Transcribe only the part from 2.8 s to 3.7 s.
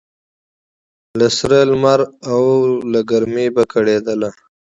له ګرمۍ به